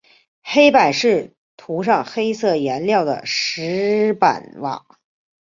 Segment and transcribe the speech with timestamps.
[0.41, 4.83] 黑板是涂上黑色颜料的石板瓦。